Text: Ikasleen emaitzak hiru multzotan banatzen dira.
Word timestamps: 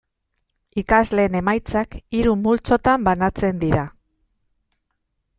Ikasleen 0.81 1.35
emaitzak 1.39 1.93
hiru 2.19 2.33
multzotan 2.47 3.05
banatzen 3.09 3.61
dira. 3.65 3.83